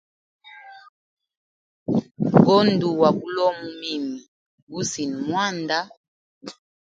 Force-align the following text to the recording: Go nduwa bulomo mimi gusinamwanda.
Go 2.43 2.55
nduwa 2.69 3.09
bulomo 3.19 3.65
mimi 3.81 4.19
gusinamwanda. 4.71 5.77